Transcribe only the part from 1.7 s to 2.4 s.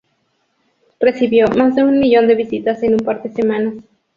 de un millón de